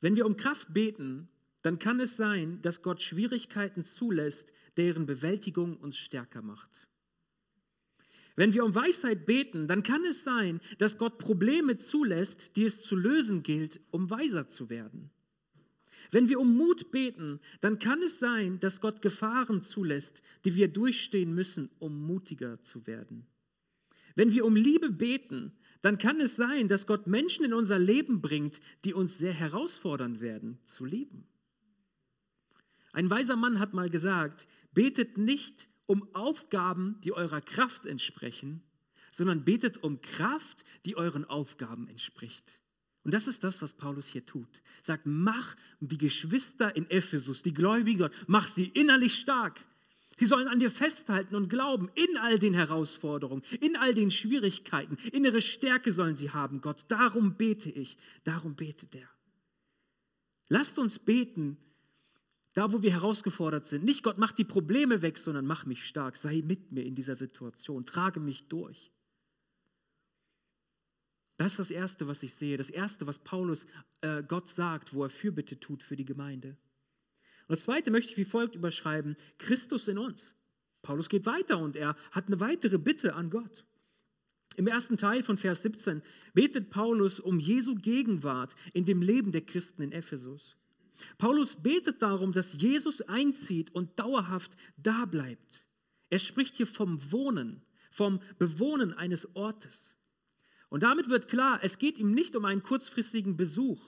[0.00, 1.28] Wenn wir um Kraft beten,
[1.62, 6.68] dann kann es sein, dass Gott Schwierigkeiten zulässt, deren Bewältigung uns stärker macht.
[8.34, 12.82] Wenn wir um Weisheit beten, dann kann es sein, dass Gott Probleme zulässt, die es
[12.82, 15.10] zu lösen gilt, um weiser zu werden.
[16.10, 20.68] Wenn wir um Mut beten, dann kann es sein, dass Gott Gefahren zulässt, die wir
[20.68, 23.26] durchstehen müssen, um mutiger zu werden.
[24.14, 28.20] Wenn wir um Liebe beten, dann kann es sein, dass Gott Menschen in unser Leben
[28.20, 31.26] bringt, die uns sehr herausfordern werden, zu lieben.
[32.92, 38.62] Ein weiser Mann hat mal gesagt, betet nicht um Aufgaben, die eurer Kraft entsprechen,
[39.10, 42.60] sondern betet um Kraft, die euren Aufgaben entspricht.
[43.04, 44.62] Und das ist das, was Paulus hier tut.
[44.80, 49.64] Sagt, mach die Geschwister in Ephesus, die Gläubigen dort, mach sie innerlich stark.
[50.18, 54.96] Sie sollen an dir festhalten und glauben in all den Herausforderungen, in all den Schwierigkeiten.
[55.10, 56.84] Innere Stärke sollen sie haben, Gott.
[56.88, 59.08] Darum bete ich, darum betet er.
[60.48, 61.56] Lasst uns beten,
[62.54, 63.84] da, wo wir herausgefordert sind.
[63.84, 66.16] Nicht Gott, mach die Probleme weg, sondern mach mich stark.
[66.16, 67.86] Sei mit mir in dieser Situation.
[67.86, 68.92] Trage mich durch.
[71.38, 72.56] Das ist das Erste, was ich sehe.
[72.56, 73.66] Das Erste, was Paulus
[74.02, 76.56] äh, Gott sagt, wo er Fürbitte tut für die Gemeinde.
[77.48, 79.16] Und das Zweite möchte ich wie folgt überschreiben.
[79.38, 80.34] Christus in uns.
[80.82, 83.64] Paulus geht weiter und er hat eine weitere Bitte an Gott.
[84.56, 86.02] Im ersten Teil von Vers 17
[86.34, 90.56] betet Paulus um Jesu Gegenwart in dem Leben der Christen in Ephesus.
[91.18, 95.64] Paulus betet darum, dass Jesus einzieht und dauerhaft da bleibt.
[96.10, 99.94] Er spricht hier vom Wohnen, vom Bewohnen eines Ortes.
[100.68, 103.80] Und damit wird klar, es geht ihm nicht um einen kurzfristigen Besuch,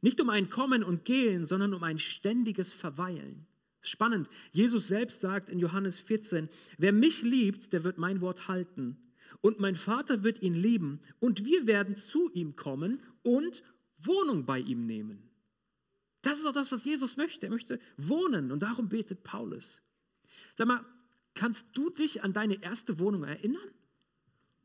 [0.00, 3.46] nicht um ein Kommen und Gehen, sondern um ein ständiges Verweilen.
[3.80, 8.98] Spannend, Jesus selbst sagt in Johannes 14, wer mich liebt, der wird mein Wort halten.
[9.40, 13.62] Und mein Vater wird ihn lieben und wir werden zu ihm kommen und
[13.98, 15.29] Wohnung bei ihm nehmen.
[16.22, 17.46] Das ist auch das, was Jesus möchte.
[17.46, 19.80] Er möchte wohnen und darum betet Paulus.
[20.56, 20.84] Sag mal,
[21.34, 23.70] kannst du dich an deine erste Wohnung erinnern?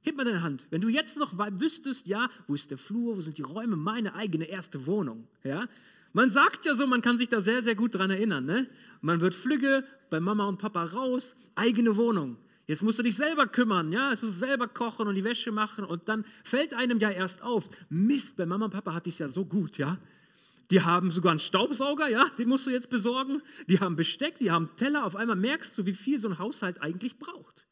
[0.02, 0.68] Heb mal deine Hand.
[0.70, 4.14] Wenn du jetzt noch wüsstest, ja, wo ist der Flur, wo sind die Räume, meine
[4.14, 5.68] eigene erste Wohnung, ja?
[6.14, 8.70] Man sagt ja so, man kann sich da sehr, sehr gut dran erinnern, ne?
[9.02, 12.38] Man wird flügge bei Mama und Papa raus, eigene Wohnung.
[12.68, 15.52] Jetzt musst du dich selber kümmern, ja, jetzt musst du selber kochen und die Wäsche
[15.52, 19.16] machen und dann fällt einem ja erst auf, Mist, bei Mama und Papa hatte ich
[19.16, 19.98] es ja so gut, ja.
[20.72, 23.42] Die haben sogar einen Staubsauger, ja, den musst du jetzt besorgen.
[23.68, 25.06] Die haben Besteck, die haben Teller.
[25.06, 27.66] Auf einmal merkst du, wie viel so ein Haushalt eigentlich braucht.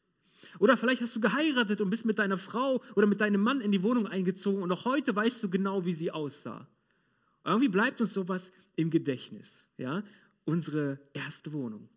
[0.58, 3.72] Oder vielleicht hast du geheiratet und bist mit deiner Frau oder mit deinem Mann in
[3.72, 6.68] die Wohnung eingezogen und auch heute weißt du genau, wie sie aussah.
[7.44, 10.02] Irgendwie bleibt uns sowas im Gedächtnis, ja,
[10.44, 11.88] unsere erste Wohnung.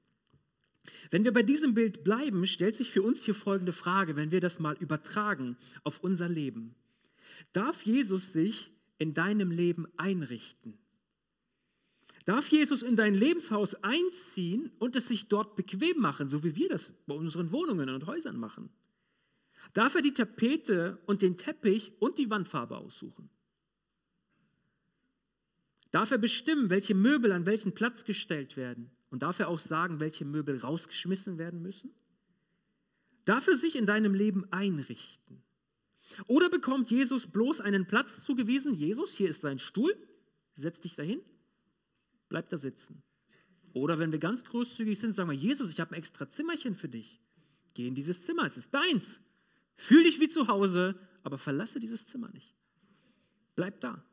[1.12, 4.42] Wenn wir bei diesem Bild bleiben, stellt sich für uns hier folgende Frage, wenn wir
[4.42, 6.76] das mal übertragen auf unser Leben.
[7.54, 10.78] Darf Jesus sich in deinem Leben einrichten?
[12.28, 16.68] Darf Jesus in dein Lebenshaus einziehen und es sich dort bequem machen, so wie wir
[16.68, 18.70] das bei unseren Wohnungen und Häusern machen?
[19.72, 23.30] Darf er die Tapete und den Teppich und die Wandfarbe aussuchen?
[25.92, 28.92] Darf er bestimmen, welche Möbel an welchen Platz gestellt werden?
[29.10, 31.94] Und darf er auch sagen, welche Möbel rausgeschmissen werden müssen?
[33.24, 35.44] Darf er sich in deinem Leben einrichten?
[36.26, 38.74] Oder bekommt Jesus bloß einen Platz zugewiesen?
[38.74, 39.96] Jesus, hier ist dein Stuhl,
[40.56, 41.22] setz dich dahin,
[42.30, 43.04] bleib da sitzen.
[43.74, 46.90] Oder wenn wir ganz großzügig sind, sagen wir, Jesus, ich habe ein extra Zimmerchen für
[46.90, 47.22] dich.
[47.74, 49.22] Geh in dieses Zimmer, es ist deins.
[49.76, 52.56] Fühl dich wie zu Hause, aber verlasse dieses Zimmer nicht.
[53.56, 54.04] Bleib da.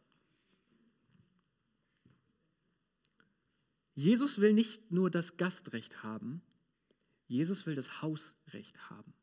[3.94, 6.42] Jesus will nicht nur das Gastrecht haben,
[7.26, 9.14] Jesus will das Hausrecht haben.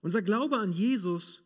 [0.00, 1.43] Unser Glaube an Jesus,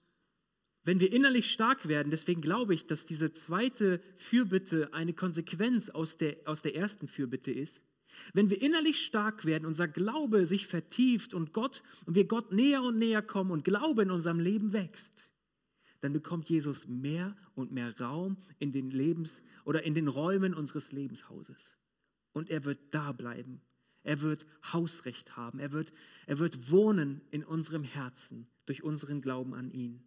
[0.85, 6.17] wenn wir innerlich stark werden, deswegen glaube ich, dass diese zweite Fürbitte eine Konsequenz aus
[6.17, 7.83] der, aus der ersten Fürbitte ist.
[8.33, 12.83] Wenn wir innerlich stark werden, unser Glaube sich vertieft und Gott und wir Gott näher
[12.83, 15.35] und näher kommen und Glaube in unserem Leben wächst,
[16.01, 20.93] dann bekommt Jesus mehr und mehr Raum in den Lebens oder in den Räumen unseres
[20.93, 21.77] Lebenshauses.
[22.33, 23.61] Und er wird da bleiben
[24.09, 25.59] er wird Hausrecht haben.
[25.59, 25.93] Er wird,
[26.27, 30.03] er wird wohnen in unserem Herzen durch unseren Glauben an ihn.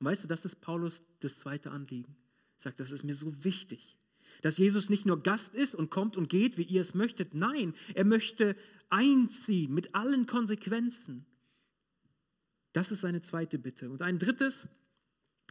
[0.00, 2.16] Und weißt du, das ist Paulus das zweite Anliegen.
[2.58, 3.96] Er sagt, das ist mir so wichtig,
[4.42, 7.34] dass Jesus nicht nur Gast ist und kommt und geht, wie ihr es möchtet.
[7.34, 8.56] Nein, er möchte
[8.88, 11.26] einziehen mit allen Konsequenzen.
[12.72, 13.90] Das ist seine zweite Bitte.
[13.90, 14.68] Und ein drittes,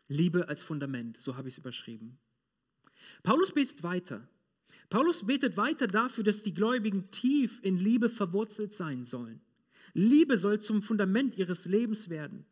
[0.07, 2.17] Liebe als Fundament, so habe ich es überschrieben.
[3.21, 4.27] Paulus betet weiter.
[4.89, 9.41] Paulus betet weiter dafür, dass die Gläubigen tief in Liebe verwurzelt sein sollen.
[9.93, 12.45] Liebe soll zum Fundament ihres Lebens werden.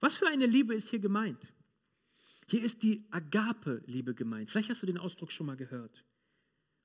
[0.00, 1.40] Was für eine Liebe ist hier gemeint?
[2.46, 4.50] Hier ist die Agape-Liebe gemeint.
[4.50, 6.04] Vielleicht hast du den Ausdruck schon mal gehört.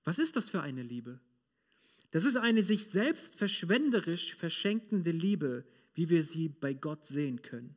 [0.06, 1.19] Was ist das für eine Liebe?
[2.12, 7.76] Das ist eine sich selbst verschwenderisch verschenkende Liebe, wie wir sie bei Gott sehen können.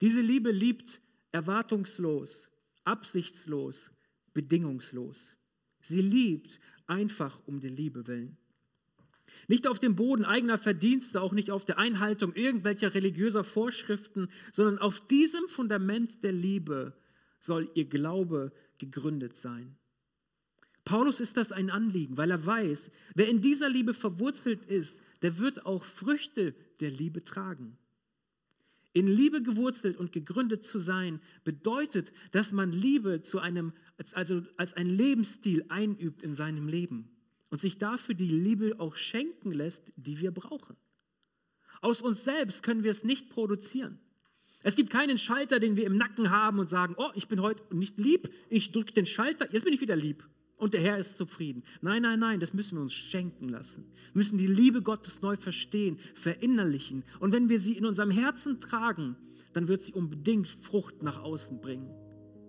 [0.00, 1.00] Diese Liebe liebt
[1.32, 2.50] erwartungslos,
[2.84, 3.90] absichtslos,
[4.34, 5.34] bedingungslos.
[5.80, 8.36] Sie liebt einfach um der Liebe willen.
[9.48, 14.78] Nicht auf dem Boden eigener Verdienste, auch nicht auf der Einhaltung irgendwelcher religiöser Vorschriften, sondern
[14.78, 16.94] auf diesem Fundament der Liebe
[17.40, 19.76] soll ihr Glaube gegründet sein.
[20.84, 25.38] Paulus ist das ein Anliegen, weil er weiß, wer in dieser Liebe verwurzelt ist, der
[25.38, 27.78] wird auch Früchte der Liebe tragen.
[28.92, 33.72] In Liebe gewurzelt und gegründet zu sein, bedeutet, dass man Liebe zu einem,
[34.12, 37.11] also als ein Lebensstil einübt in seinem Leben
[37.52, 40.74] und sich dafür die Liebe auch schenken lässt, die wir brauchen.
[41.82, 43.98] Aus uns selbst können wir es nicht produzieren.
[44.62, 47.62] Es gibt keinen Schalter, den wir im Nacken haben und sagen, oh, ich bin heute
[47.76, 51.18] nicht lieb, ich drücke den Schalter, jetzt bin ich wieder lieb und der Herr ist
[51.18, 51.62] zufrieden.
[51.82, 53.84] Nein, nein, nein, das müssen wir uns schenken lassen.
[54.14, 57.04] Wir müssen die Liebe Gottes neu verstehen, verinnerlichen.
[57.20, 59.14] Und wenn wir sie in unserem Herzen tragen,
[59.52, 61.90] dann wird sie unbedingt Frucht nach außen bringen.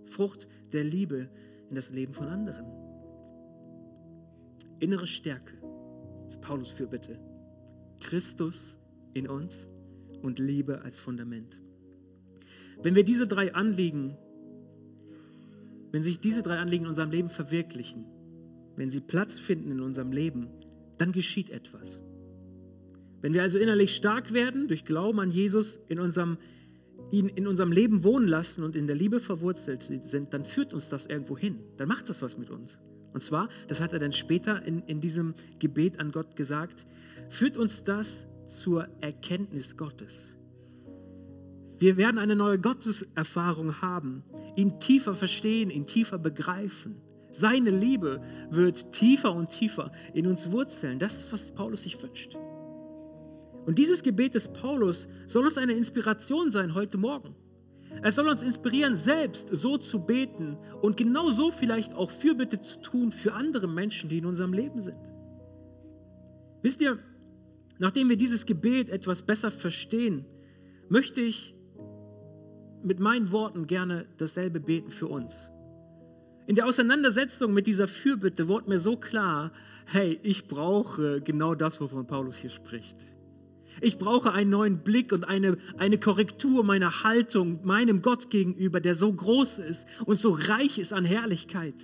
[0.06, 1.30] Frucht der Liebe
[1.68, 2.83] in das Leben von anderen.
[4.84, 5.56] Innere Stärke,
[6.26, 7.20] das Paulus für bitte.
[8.00, 8.78] Christus
[9.14, 9.68] in uns
[10.22, 11.60] und Liebe als Fundament.
[12.82, 14.18] Wenn wir diese drei Anliegen
[15.94, 18.06] wenn sich diese drei Anliegen in unserem Leben verwirklichen,
[18.76, 20.48] wenn sie Platz finden in unserem Leben,
[20.98, 22.02] dann geschieht etwas.
[23.22, 26.40] Wenn wir also innerlich stark werden, durch Glauben an Jesus in unserem,
[27.12, 30.90] ihn in unserem Leben wohnen lassen und in der Liebe verwurzelt sind, dann führt uns
[30.90, 31.60] das irgendwo hin.
[31.78, 32.80] Dann macht das was mit uns.
[33.14, 36.86] Und zwar, das hat er dann später in, in diesem Gebet an Gott gesagt,
[37.30, 40.38] führt uns das zur Erkenntnis Gottes.
[41.78, 44.24] Wir werden eine neue Gotteserfahrung haben,
[44.56, 47.02] ihn tiefer verstehen, ihn tiefer begreifen.
[47.32, 48.22] Seine Liebe
[48.52, 51.00] wird tiefer und tiefer in uns wurzeln.
[51.00, 52.38] Das ist, was Paulus sich wünscht.
[53.66, 57.36] Und dieses Gebet des Paulus soll uns eine Inspiration sein heute Morgen.
[58.02, 62.82] Es soll uns inspirieren, selbst so zu beten und genau so vielleicht auch Fürbitte zu
[62.82, 65.00] tun für andere Menschen, die in unserem Leben sind.
[66.62, 67.00] Wisst ihr,
[67.80, 70.26] nachdem wir dieses Gebet etwas besser verstehen,
[70.90, 71.56] möchte ich
[72.84, 75.50] mit meinen Worten gerne dasselbe beten für uns.
[76.46, 79.54] In der Auseinandersetzung mit dieser Fürbitte wurde mir so klar,
[79.86, 82.98] hey, ich brauche genau das, wovon Paulus hier spricht.
[83.82, 88.96] Ich brauche einen neuen Blick und eine, eine Korrektur meiner Haltung meinem Gott gegenüber, der
[88.96, 91.76] so groß ist und so reich ist an Herrlichkeit.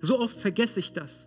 [0.00, 1.26] So oft vergesse ich das.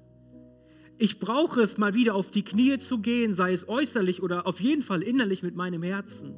[0.99, 4.59] Ich brauche es mal wieder auf die Knie zu gehen, sei es äußerlich oder auf
[4.59, 6.35] jeden Fall innerlich mit meinem Herzen.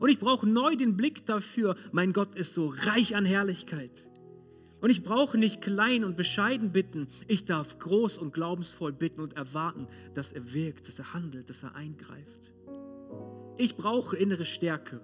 [0.00, 4.06] Und ich brauche neu den Blick dafür, mein Gott ist so reich an Herrlichkeit.
[4.82, 9.34] Und ich brauche nicht klein und bescheiden bitten, ich darf groß und glaubensvoll bitten und
[9.34, 12.51] erwarten, dass er wirkt, dass er handelt, dass er eingreift.
[13.56, 15.00] Ich brauche innere Stärke.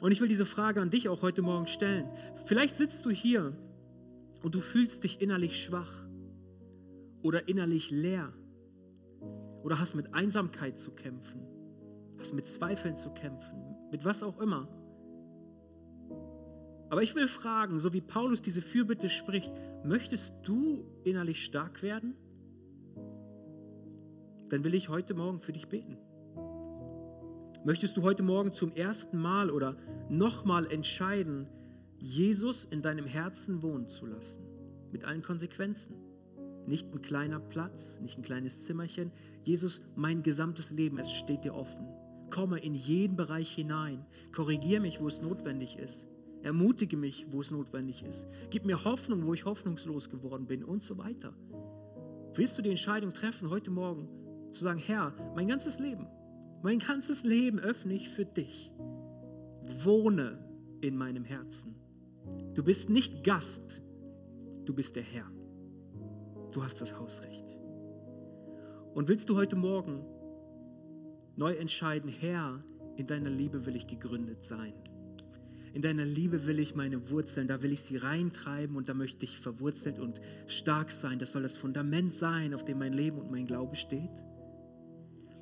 [0.00, 2.08] Und ich will diese Frage an dich auch heute Morgen stellen.
[2.46, 3.56] Vielleicht sitzt du hier
[4.42, 5.92] und du fühlst dich innerlich schwach
[7.22, 8.32] oder innerlich leer.
[9.62, 11.42] oder hast mit Einsamkeit zu kämpfen,
[12.16, 14.68] hast mit Zweifeln zu kämpfen, mit was auch immer.
[16.90, 19.52] Aber ich will fragen, so wie Paulus diese Fürbitte spricht,
[19.84, 22.14] möchtest du innerlich stark werden?
[24.50, 25.98] Dann will ich heute Morgen für dich beten.
[27.64, 29.76] Möchtest du heute Morgen zum ersten Mal oder
[30.08, 31.48] nochmal entscheiden,
[31.98, 34.42] Jesus in deinem Herzen wohnen zu lassen,
[34.90, 35.96] mit allen Konsequenzen?
[36.66, 39.10] Nicht ein kleiner Platz, nicht ein kleines Zimmerchen.
[39.44, 41.88] Jesus, mein gesamtes Leben, es steht dir offen.
[42.30, 44.06] Komme in jeden Bereich hinein.
[44.32, 46.06] Korrigiere mich, wo es notwendig ist.
[46.42, 48.28] Ermutige mich, wo es notwendig ist.
[48.50, 51.34] Gib mir Hoffnung, wo ich hoffnungslos geworden bin und so weiter.
[52.34, 54.08] Willst du die Entscheidung treffen, heute Morgen
[54.50, 56.06] zu sagen, Herr, mein ganzes Leben,
[56.62, 58.72] mein ganzes Leben öffne ich für dich.
[59.82, 60.38] Wohne
[60.80, 61.74] in meinem Herzen.
[62.54, 63.82] Du bist nicht Gast,
[64.64, 65.30] du bist der Herr.
[66.52, 67.44] Du hast das Hausrecht.
[68.94, 70.04] Und willst du heute Morgen
[71.36, 72.62] neu entscheiden, Herr,
[72.96, 74.72] in deiner Liebe will ich gegründet sein.
[75.72, 79.24] In deiner Liebe will ich meine Wurzeln, da will ich sie reintreiben und da möchte
[79.24, 81.18] ich verwurzelt und stark sein.
[81.18, 84.10] Das soll das Fundament sein, auf dem mein Leben und mein Glaube steht.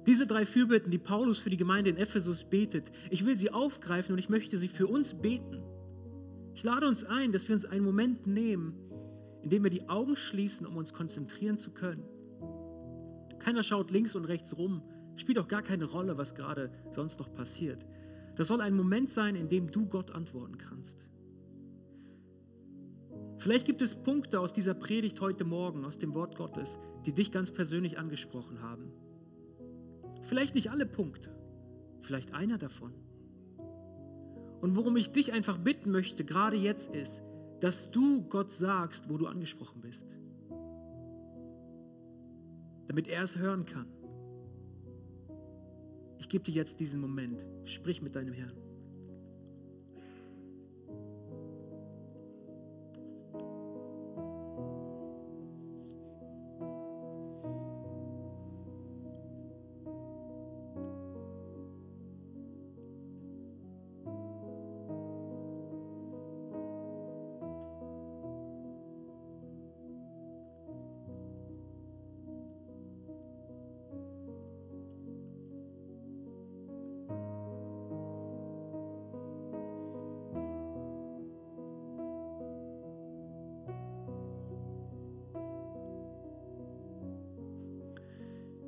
[0.07, 4.13] Diese drei Fürbitten, die Paulus für die Gemeinde in Ephesus betet, ich will sie aufgreifen
[4.13, 5.63] und ich möchte sie für uns beten.
[6.55, 8.75] Ich lade uns ein, dass wir uns einen Moment nehmen,
[9.43, 12.05] in dem wir die Augen schließen, um uns konzentrieren zu können.
[13.41, 14.83] Keiner schaut links und rechts rum,
[15.17, 17.85] spielt auch gar keine Rolle, was gerade sonst noch passiert.
[18.37, 21.05] Das soll ein Moment sein, in dem du Gott antworten kannst.
[23.39, 27.33] Vielleicht gibt es Punkte aus dieser Predigt heute Morgen, aus dem Wort Gottes, die dich
[27.33, 28.93] ganz persönlich angesprochen haben.
[30.23, 31.31] Vielleicht nicht alle Punkte,
[32.01, 32.93] vielleicht einer davon.
[34.61, 37.23] Und worum ich dich einfach bitten möchte, gerade jetzt ist,
[37.61, 40.07] dass du Gott sagst, wo du angesprochen bist,
[42.89, 43.87] damit er es hören kann.
[46.19, 47.45] Ich gebe dir jetzt diesen Moment.
[47.65, 48.66] Sprich mit deinem Herrn.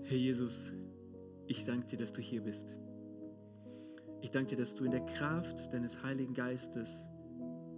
[0.09, 0.73] Herr Jesus,
[1.49, 2.79] ich danke dir, dass du hier bist.
[4.23, 7.05] Ich danke dir, dass du in der Kraft deines Heiligen Geistes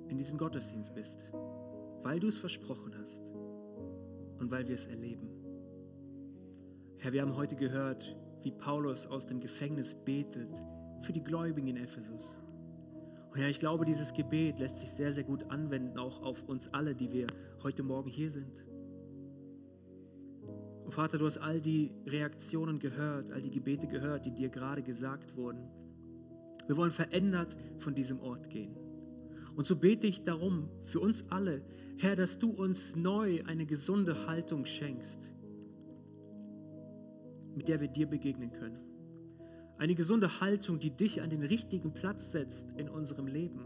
[0.07, 1.33] in diesem Gottesdienst bist,
[2.05, 3.21] weil du es versprochen hast
[4.39, 5.29] und weil wir es erleben.
[6.99, 10.55] Herr, wir haben heute gehört, wie Paulus aus dem Gefängnis betet
[11.03, 12.37] für die Gläubigen in Ephesus.
[13.33, 16.73] Und Herr, ich glaube, dieses Gebet lässt sich sehr, sehr gut anwenden, auch auf uns
[16.73, 17.27] alle, die wir
[17.65, 18.53] heute Morgen hier sind.
[20.91, 24.83] Und Vater, du hast all die Reaktionen gehört, all die Gebete gehört, die dir gerade
[24.83, 25.71] gesagt wurden.
[26.67, 28.75] Wir wollen verändert von diesem Ort gehen.
[29.55, 31.63] Und so bete ich darum für uns alle,
[31.97, 35.33] Herr, dass du uns neu eine gesunde Haltung schenkst,
[37.55, 38.81] mit der wir dir begegnen können.
[39.79, 43.61] Eine gesunde Haltung, die dich an den richtigen Platz setzt in unserem Leben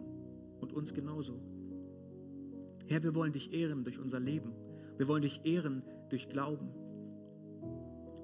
[0.60, 1.40] und uns genauso.
[2.86, 4.52] Herr, wir wollen dich ehren durch unser Leben.
[4.98, 6.83] Wir wollen dich ehren durch Glauben.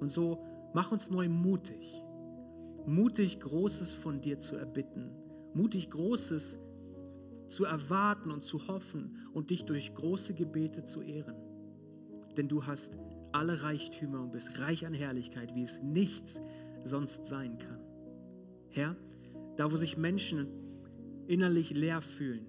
[0.01, 0.43] Und so
[0.75, 2.03] mach uns neu mutig.
[2.87, 5.13] Mutig, Großes von dir zu erbitten.
[5.55, 6.59] Mutig, Großes
[7.49, 11.37] zu erwarten und zu hoffen und dich durch große Gebete zu ehren.
[12.37, 12.97] Denn du hast
[13.33, 16.41] alle Reichtümer und bist reich an Herrlichkeit, wie es nichts
[16.85, 17.81] sonst sein kann.
[18.71, 18.97] Herr,
[19.57, 20.49] da wo sich Menschen
[21.27, 22.47] innerlich leer fühlen,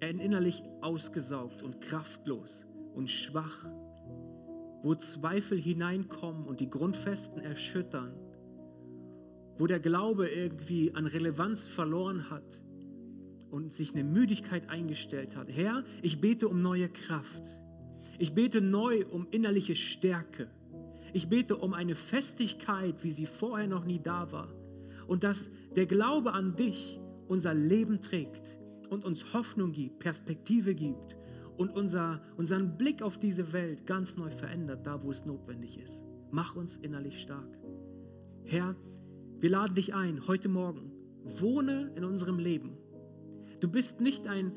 [0.00, 3.66] innerlich ausgesaugt und kraftlos und schwach,
[4.82, 8.12] wo Zweifel hineinkommen und die Grundfesten erschüttern,
[9.58, 12.62] wo der Glaube irgendwie an Relevanz verloren hat
[13.50, 15.48] und sich eine Müdigkeit eingestellt hat.
[15.50, 17.42] Herr, ich bete um neue Kraft.
[18.18, 20.48] Ich bete neu um innerliche Stärke.
[21.12, 24.48] Ich bete um eine Festigkeit, wie sie vorher noch nie da war.
[25.06, 28.56] Und dass der Glaube an dich unser Leben trägt
[28.88, 31.16] und uns Hoffnung gibt, Perspektive gibt
[31.60, 36.02] und unser, unseren Blick auf diese Welt ganz neu verändert, da wo es notwendig ist.
[36.30, 37.58] Mach uns innerlich stark.
[38.46, 38.74] Herr,
[39.40, 40.90] wir laden dich ein, heute Morgen,
[41.22, 42.78] wohne in unserem Leben.
[43.60, 44.52] Du bist nicht ein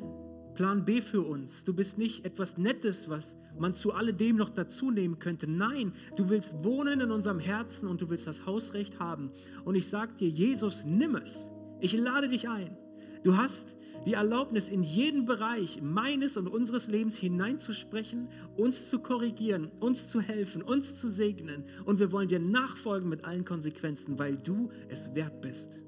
[0.53, 1.65] Plan B für uns.
[1.65, 5.45] Du bist nicht etwas Nettes, was man zu alledem noch dazu nehmen könnte.
[5.45, 9.29] Nein, du willst wohnen in unserem Herzen und du willst das Hausrecht haben.
[9.65, 11.49] Und ich sage dir, Jesus, nimm es.
[11.81, 12.77] Ich lade dich ein.
[13.25, 13.75] Du hast
[14.05, 18.27] die Erlaubnis, in jeden Bereich meines und unseres Lebens hineinzusprechen,
[18.57, 21.63] uns zu korrigieren, uns zu helfen, uns zu segnen.
[21.85, 25.81] Und wir wollen dir nachfolgen mit allen Konsequenzen, weil du es wert bist.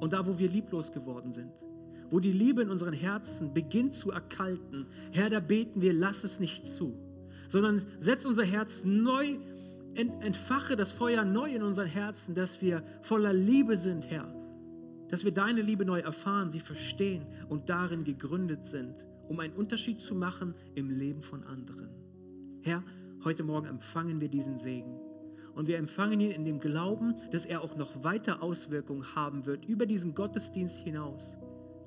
[0.00, 1.52] Und da, wo wir lieblos geworden sind,
[2.10, 6.40] wo die Liebe in unseren Herzen beginnt zu erkalten, Herr, da beten wir, lass es
[6.40, 6.94] nicht zu,
[7.48, 9.36] sondern setz unser Herz neu,
[9.94, 14.33] entfache das Feuer neu in unseren Herzen, dass wir voller Liebe sind, Herr
[15.14, 20.00] dass wir deine Liebe neu erfahren, sie verstehen und darin gegründet sind, um einen Unterschied
[20.00, 21.88] zu machen im Leben von anderen.
[22.64, 22.82] Herr,
[23.22, 24.98] heute Morgen empfangen wir diesen Segen.
[25.54, 29.64] Und wir empfangen ihn in dem Glauben, dass er auch noch weiter Auswirkungen haben wird
[29.66, 31.38] über diesen Gottesdienst hinaus.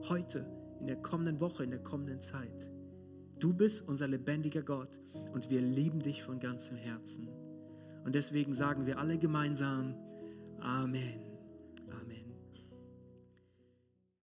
[0.07, 0.49] Heute,
[0.79, 2.71] in der kommenden Woche, in der kommenden Zeit.
[3.39, 4.97] Du bist unser lebendiger Gott
[5.33, 7.27] und wir lieben dich von ganzem Herzen.
[8.05, 9.95] Und deswegen sagen wir alle gemeinsam
[10.61, 11.26] Amen.